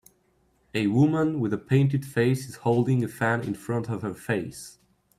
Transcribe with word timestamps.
A 0.73 0.87
woman 0.87 1.39
with 1.39 1.53
a 1.53 1.59
painted 1.59 2.07
face 2.07 2.49
is 2.49 2.55
holding 2.65 3.03
a 3.03 3.07
fan 3.07 3.41
in 3.41 3.53
front 3.53 3.87
of 3.87 4.01
her 4.01 4.15
face. 4.15 4.79